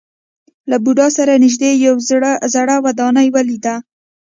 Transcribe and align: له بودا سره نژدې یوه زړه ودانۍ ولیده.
له 0.69 0.77
بودا 0.83 1.07
سره 1.17 1.33
نژدې 1.43 1.71
یوه 1.85 1.99
زړه 2.55 2.73
ودانۍ 2.85 3.27
ولیده. 3.31 3.75